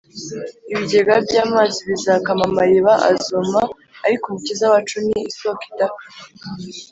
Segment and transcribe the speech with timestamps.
[0.71, 3.61] Ibigega by’amazi bizakama, amariba azuma;
[4.05, 6.03] ariko Umukiza wacu ni isoko idaka